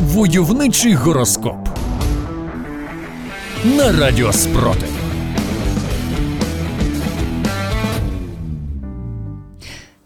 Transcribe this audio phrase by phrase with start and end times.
[0.00, 1.68] Войовничий гороскоп
[3.64, 4.88] на Радіо Спротив.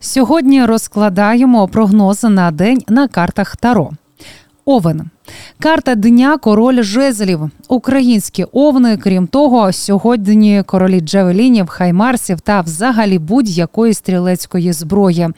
[0.01, 3.90] Сьогодні розкладаємо прогнози на день на картах Таро.
[4.65, 5.10] Овен.
[5.58, 7.51] Карта дня король жезлів.
[7.69, 15.28] Українські овни, крім того, сьогодні королі джевелінів, хаймарсів та взагалі будь-якої стрілецької зброї.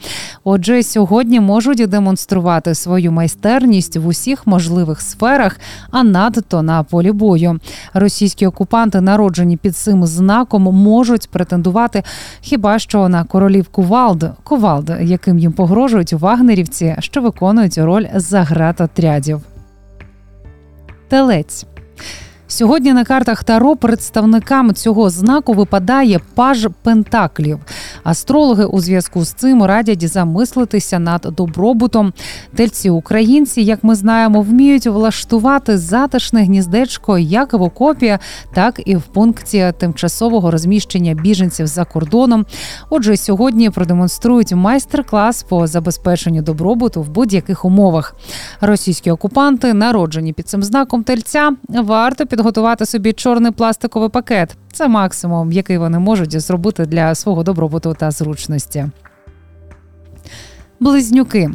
[0.43, 5.59] Отже, сьогодні можуть демонструвати свою майстерність в усіх можливих сферах,
[5.91, 7.59] а надто на полі бою.
[7.93, 12.03] Російські окупанти, народжені під цим знаком, можуть претендувати
[12.41, 19.41] хіба що на королів Кувалд, Кувалд, яким їм погрожують вагнерівці, що виконують роль загратотрядів.
[21.13, 21.65] Телець.
[22.47, 27.59] Сьогодні на картах Таро представникам цього знаку випадає паж пентаклів.
[28.03, 32.13] Астрологи у зв'язку з цим радять замислитися над добробутом.
[32.55, 38.17] Тельці українці, як ми знаємо, вміють влаштувати затишне гніздечко як в окопі,
[38.53, 42.45] так і в пункті тимчасового розміщення біженців за кордоном.
[42.89, 48.15] Отже, сьогодні продемонструють майстер-клас по забезпеченню добробуту в будь-яких умовах.
[48.61, 54.57] Російські окупанти, народжені під цим знаком тельця, варто підготувати собі чорний пластиковий пакет.
[54.73, 58.85] Це максимум, який вони можуть зробити для свого добробуту та зручності.
[60.79, 61.49] Близнюки.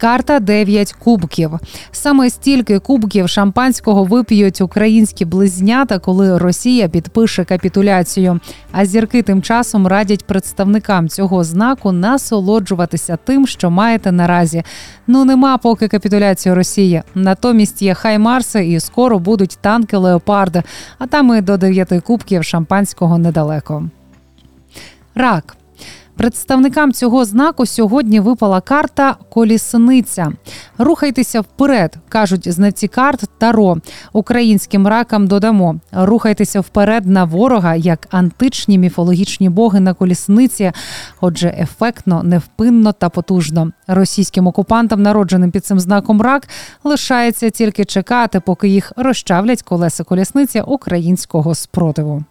[0.00, 1.50] Карта 9 кубків.
[1.92, 8.40] Саме стільки кубків шампанського вип'ють українські близнята, коли Росія підпише капітуляцію.
[8.72, 14.62] А зірки тим часом радять представникам цього знаку насолоджуватися тим, що маєте наразі.
[15.06, 17.02] Ну нема поки капітуляції Росії.
[17.14, 20.62] Натомість є хай Марси і скоро будуть танки Леопарди.
[20.98, 23.84] А там і до 9 кубків шампанського недалеко.
[25.14, 25.57] Рак.
[26.18, 30.32] Представникам цього знаку сьогодні випала карта колісниця.
[30.78, 33.76] Рухайтеся вперед, кажуть знавці карт Таро.
[34.12, 35.80] Українським ракам додамо.
[35.92, 40.72] Рухайтеся вперед на ворога, як античні міфологічні боги на колісниці.
[41.20, 43.72] Отже, ефектно, невпинно та потужно.
[43.86, 46.48] Російським окупантам, народженим під цим знаком рак,
[46.84, 52.24] лишається тільки чекати, поки їх розчавлять колеса колісниці українського спротиву.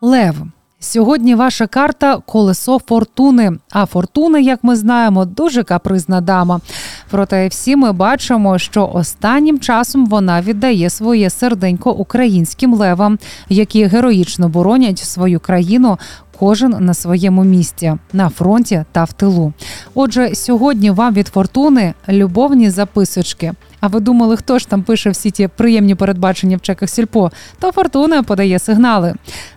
[0.00, 0.36] Лев.
[0.84, 3.52] Сьогодні ваша карта колесо фортуни.
[3.70, 6.60] А фортуна, як ми знаємо, дуже капризна дама.
[7.10, 13.18] Проте всі ми бачимо, що останнім часом вона віддає своє серденько українським левам,
[13.48, 15.98] які героїчно боронять свою країну.
[16.38, 19.52] Кожен на своєму місці на фронті та в тилу.
[19.94, 23.52] Отже, сьогодні вам від фортуни любовні записочки.
[23.84, 27.30] А ви думали, хто ж там пише всі ті приємні передбачення в чеках сільпо?
[27.60, 29.14] То фортуна подає сигнали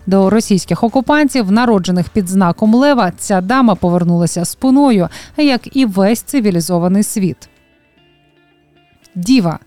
[0.07, 3.11] до російських окупантів, народжених під знаком Лева.
[3.17, 7.49] Ця дама повернулася спиною, як і весь цивілізований світ.
[9.15, 9.59] Діва.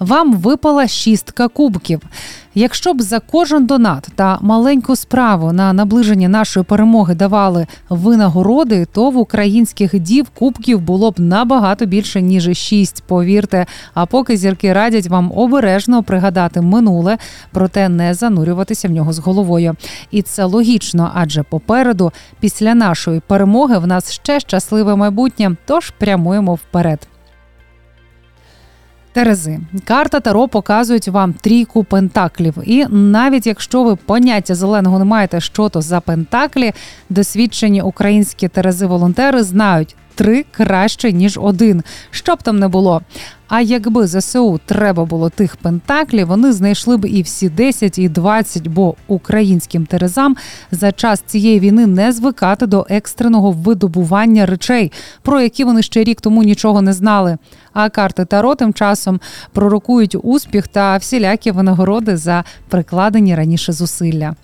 [0.00, 2.00] Вам випала шістка кубків.
[2.56, 9.10] Якщо б за кожен донат та маленьку справу на наближення нашої перемоги давали винагороди, то
[9.10, 13.04] в українських дів кубків було б набагато більше ніж шість.
[13.06, 13.66] Повірте.
[13.94, 17.18] А поки зірки радять вам обережно пригадати минуле,
[17.52, 19.76] проте не занурюватися в нього з головою.
[20.10, 26.54] І це логічно, адже попереду, після нашої перемоги, в нас ще щасливе майбутнє, тож прямуємо
[26.54, 27.08] вперед.
[29.14, 32.54] Терези, карта Таро показують вам трійку пентаклів.
[32.64, 36.72] І навіть якщо ви поняття зеленого не маєте, що то за пентаклі,
[37.10, 43.02] досвідчені українські терези-волонтери знають три краще ніж один, щоб там не було.
[43.48, 48.68] А якби ЗСУ треба було тих пентаклів, вони знайшли б і всі 10, і 20,
[48.68, 50.36] бо українським терезам
[50.70, 54.92] за час цієї війни не звикати до екстреного видобування речей,
[55.22, 57.36] про які вони ще рік тому нічого не знали.
[57.72, 59.20] А карти Таро тим часом
[59.52, 64.34] пророкують успіх та всілякі винагороди за прикладені раніше зусилля.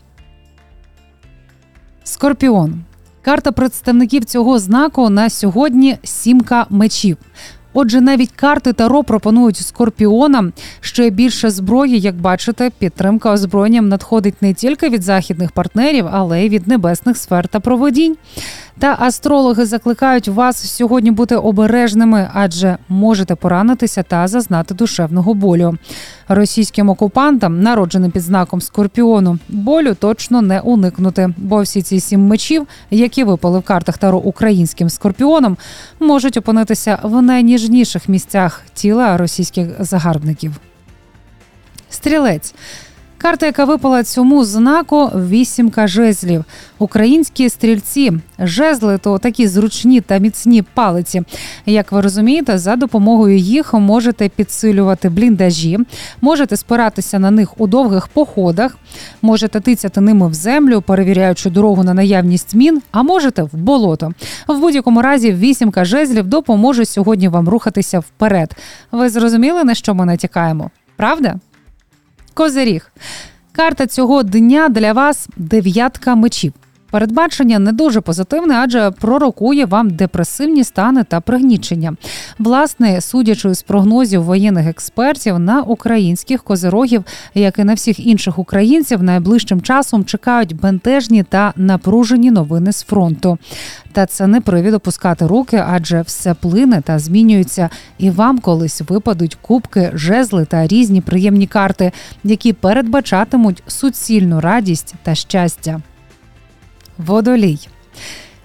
[2.05, 2.85] Скорпіон.
[3.23, 7.17] Карта представників цього знаку на сьогодні сімка мечів.
[7.73, 12.01] Отже, навіть карти Таро пропонують скорпіонам ще більше зброї.
[12.01, 17.49] Як бачите, підтримка озброєнням надходить не тільки від західних партнерів, але й від небесних сфер
[17.49, 18.17] та проводінь.
[18.79, 25.79] Та астрологи закликають вас сьогодні бути обережними, адже можете поранитися та зазнати душевного болю.
[26.29, 32.67] Російським окупантам, народженим під знаком скорпіону, болю точно не уникнути, бо всі ці сім мечів,
[32.91, 35.57] які випали в картах таро українським скорпіоном,
[36.01, 40.53] можуть опинитися в найніжніших місцях тіла російських загарбників.
[41.91, 42.55] Стрілець.
[43.23, 46.45] Карта, яка випала цьому знаку, вісімка жезлів.
[46.79, 51.23] Українські стрільці, жезли то такі зручні та міцні палиці.
[51.67, 55.79] Як ви розумієте, за допомогою їх можете підсилювати бліндажі,
[56.21, 58.79] можете спиратися на них у довгих походах,
[59.23, 64.13] можете тицяти ними в землю, перевіряючи дорогу на наявність мін, а можете в болото.
[64.49, 68.57] В будь-якому разі вісімка жезлів допоможе сьогодні вам рухатися вперед.
[68.93, 70.71] Ви зрозуміли, на що ми натякаємо?
[70.97, 71.37] Правда?
[72.35, 72.93] Козиріг.
[73.53, 76.53] Карта цього дня для вас дев'ятка мечів.
[76.91, 81.97] Передбачення не дуже позитивне, адже пророкує вам депресивні стани та пригнічення.
[82.39, 87.05] Власне, судячи з прогнозів воєнних експертів, на українських козирогів,
[87.35, 93.39] як і на всіх інших українців, найближчим часом чекають бентежні та напружені новини з фронту.
[93.93, 99.39] Та це не привід опускати руки, адже все плине та змінюється, і вам колись випадуть
[99.43, 101.93] кубки, жезли та різні приємні карти,
[102.25, 105.81] які передбачатимуть суцільну радість та щастя.
[107.01, 107.69] Водолій.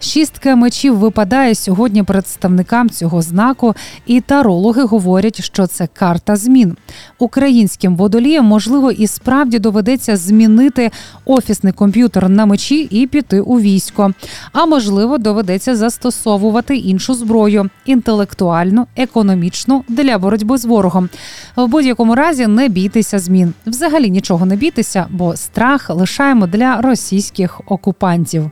[0.00, 3.74] Шістка мечів випадає сьогодні представникам цього знаку,
[4.06, 6.76] і тарологи говорять, що це карта змін.
[7.18, 10.90] Українським водоліям можливо і справді доведеться змінити
[11.24, 14.12] офісний комп'ютер на мечі і піти у військо.
[14.52, 21.08] А можливо, доведеться застосовувати іншу зброю інтелектуальну, економічну для боротьби з ворогом.
[21.56, 23.54] В будь-якому разі не бійтеся змін.
[23.66, 28.50] Взагалі нічого не бійтеся, бо страх лишаємо для російських окупантів.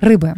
[0.00, 0.34] Риби.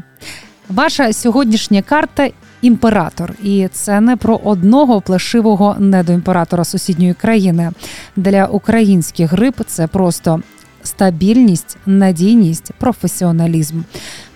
[0.69, 2.29] Ваша сьогоднішня карта
[2.63, 7.73] імператор, і це не про одного плешивого недоімператора сусідньої країни.
[8.17, 10.41] Для українських риб це просто
[10.87, 13.81] стабільність, надійність, професіоналізм.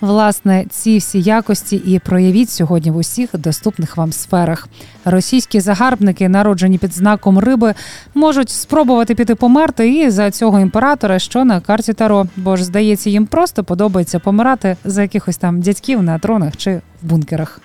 [0.00, 4.68] Власне, ці всі якості і проявіть сьогодні в усіх доступних вам сферах.
[5.04, 7.74] Російські загарбники, народжені під знаком риби,
[8.14, 13.10] можуть спробувати піти померти і за цього імператора, що на карті Таро, бо ж здається,
[13.10, 17.60] їм просто подобається помирати за якихось там дядьків на тронах чи в бункерах.